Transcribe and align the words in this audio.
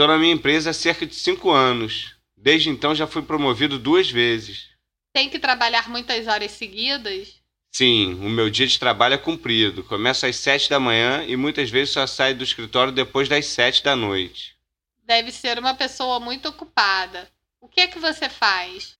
Estou 0.00 0.08
na 0.08 0.16
minha 0.16 0.32
empresa 0.32 0.70
há 0.70 0.72
cerca 0.72 1.04
de 1.04 1.14
cinco 1.14 1.50
anos. 1.50 2.16
Desde 2.34 2.70
então 2.70 2.94
já 2.94 3.06
fui 3.06 3.20
promovido 3.20 3.78
duas 3.78 4.10
vezes. 4.10 4.70
Tem 5.12 5.28
que 5.28 5.38
trabalhar 5.38 5.90
muitas 5.90 6.26
horas 6.26 6.52
seguidas? 6.52 7.34
Sim, 7.70 8.14
o 8.14 8.30
meu 8.30 8.48
dia 8.48 8.66
de 8.66 8.78
trabalho 8.78 9.12
é 9.12 9.18
cumprido. 9.18 9.84
Começo 9.84 10.24
às 10.24 10.36
sete 10.36 10.70
da 10.70 10.80
manhã 10.80 11.22
e 11.28 11.36
muitas 11.36 11.68
vezes 11.68 11.92
só 11.92 12.06
saio 12.06 12.34
do 12.34 12.42
escritório 12.42 12.90
depois 12.90 13.28
das 13.28 13.44
sete 13.44 13.84
da 13.84 13.94
noite. 13.94 14.56
Deve 15.04 15.30
ser 15.30 15.58
uma 15.58 15.74
pessoa 15.74 16.18
muito 16.18 16.48
ocupada. 16.48 17.28
O 17.60 17.68
que 17.68 17.82
é 17.82 17.86
que 17.86 17.98
você 17.98 18.26
faz? 18.30 18.94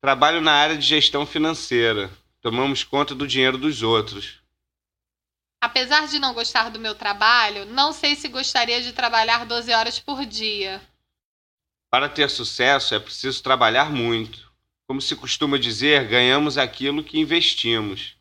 Trabalho 0.00 0.40
na 0.40 0.52
área 0.52 0.78
de 0.78 0.86
gestão 0.86 1.26
financeira. 1.26 2.10
Tomamos 2.40 2.82
conta 2.82 3.14
do 3.14 3.28
dinheiro 3.28 3.58
dos 3.58 3.82
outros. 3.82 4.38
Apesar 5.64 6.06
de 6.06 6.18
não 6.18 6.34
gostar 6.34 6.68
do 6.68 6.78
meu 6.78 6.94
trabalho, 6.94 7.64
não 7.64 7.90
sei 7.90 8.14
se 8.14 8.28
gostaria 8.28 8.82
de 8.82 8.92
trabalhar 8.92 9.46
12 9.46 9.72
horas 9.72 9.98
por 9.98 10.26
dia. 10.26 10.78
Para 11.90 12.06
ter 12.06 12.28
sucesso 12.28 12.94
é 12.94 13.00
preciso 13.00 13.42
trabalhar 13.42 13.90
muito. 13.90 14.52
Como 14.86 15.00
se 15.00 15.16
costuma 15.16 15.58
dizer, 15.58 16.06
ganhamos 16.06 16.58
aquilo 16.58 17.02
que 17.02 17.18
investimos. 17.18 18.14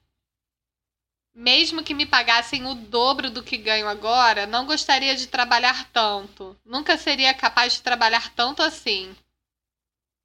Mesmo 1.36 1.84
que 1.84 1.94
me 1.94 2.06
pagassem 2.06 2.66
o 2.66 2.76
dobro 2.76 3.30
do 3.30 3.44
que 3.44 3.58
ganho 3.58 3.90
agora, 3.90 4.48
não 4.48 4.66
gostaria 4.66 5.14
de 5.14 5.28
trabalhar 5.28 5.90
tanto. 5.92 6.56
Nunca 6.66 6.98
seria 6.98 7.34
capaz 7.34 7.74
de 7.74 7.82
trabalhar 7.82 8.34
tanto 8.34 8.64
assim. 8.64 9.14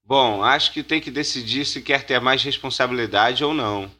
Bom, 0.05 0.45
acho 0.45 0.73
que 0.73 0.85
tem 0.85 1.01
que 1.01 1.11
decidir 1.11 1.65
se 1.65 1.83
quer 1.83 2.07
ter 2.07 2.21
mais 2.21 2.45
responsabilidade 2.45 3.43
ou 3.43 3.53
não. 3.53 3.91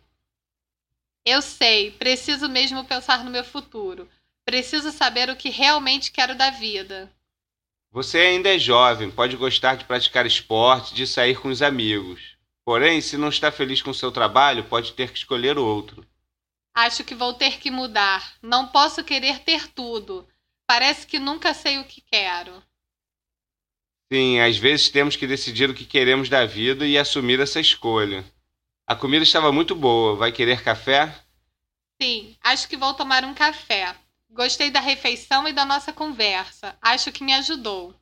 Eu 1.31 1.43
sei, 1.43 1.91
preciso 1.91 2.49
mesmo 2.49 2.87
pensar 2.87 3.23
no 3.23 3.31
meu 3.31 3.45
futuro. 3.45 4.09
Preciso 4.47 4.91
saber 4.91 5.29
o 5.29 5.37
que 5.37 5.51
realmente 5.51 6.11
quero 6.11 6.35
da 6.35 6.49
vida. 6.49 7.13
Você 7.91 8.19
ainda 8.19 8.49
é 8.49 8.59
jovem, 8.59 9.11
pode 9.11 9.37
gostar 9.37 9.75
de 9.75 9.85
praticar 9.85 10.25
esporte, 10.25 10.95
de 10.95 11.07
sair 11.07 11.39
com 11.39 11.49
os 11.49 11.61
amigos. 11.61 12.39
Porém, 12.65 13.03
se 13.03 13.19
não 13.19 13.29
está 13.29 13.53
feliz 13.53 13.83
com 13.83 13.93
seu 13.93 14.11
trabalho, 14.11 14.65
pode 14.65 14.95
ter 14.95 15.13
que 15.13 15.19
escolher 15.19 15.59
outro. 15.59 16.03
Acho 16.75 17.05
que 17.05 17.15
vou 17.15 17.35
ter 17.35 17.59
que 17.59 17.71
mudar. 17.71 18.39
Não 18.41 18.67
posso 18.69 19.05
querer 19.05 19.41
ter 19.41 19.69
tudo. 19.69 20.27
Parece 20.67 21.07
que 21.07 21.19
nunca 21.19 21.53
sei 21.53 21.79
o 21.79 21.85
que 21.85 22.01
quero. 22.01 22.63
Sim, 24.11 24.41
às 24.41 24.57
vezes 24.57 24.89
temos 24.89 25.15
que 25.15 25.27
decidir 25.27 25.69
o 25.69 25.75
que 25.75 25.85
queremos 25.85 26.31
da 26.31 26.47
vida 26.47 26.87
e 26.87 26.97
assumir 26.97 27.39
essa 27.39 27.61
escolha. 27.61 28.25
A 28.89 28.97
comida 28.97 29.23
estava 29.23 29.53
muito 29.53 29.75
boa. 29.75 30.17
Vai 30.17 30.33
querer 30.33 30.65
café? 30.65 31.15
Sim, 32.01 32.35
acho 32.43 32.67
que 32.67 32.75
vou 32.75 32.95
tomar 32.95 33.23
um 33.23 33.35
café. 33.35 33.95
Gostei 34.31 34.71
da 34.71 34.81
refeição 34.81 35.47
e 35.47 35.53
da 35.53 35.67
nossa 35.67 35.93
conversa. 35.93 36.75
Acho 36.81 37.13
que 37.13 37.23
me 37.23 37.35
ajudou. 37.35 37.95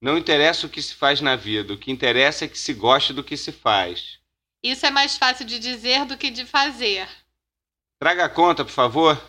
Não 0.00 0.16
interessa 0.16 0.64
o 0.64 0.70
que 0.70 0.80
se 0.80 0.94
faz 0.94 1.20
na 1.20 1.34
vida, 1.34 1.74
o 1.74 1.76
que 1.76 1.90
interessa 1.90 2.44
é 2.44 2.48
que 2.48 2.56
se 2.56 2.72
goste 2.72 3.12
do 3.12 3.24
que 3.24 3.36
se 3.36 3.50
faz. 3.50 4.20
Isso 4.62 4.86
é 4.86 4.92
mais 4.92 5.18
fácil 5.18 5.44
de 5.44 5.58
dizer 5.58 6.04
do 6.04 6.16
que 6.16 6.30
de 6.30 6.46
fazer. 6.46 7.08
Traga 7.98 8.26
a 8.26 8.28
conta, 8.28 8.64
por 8.64 8.70
favor. 8.70 9.20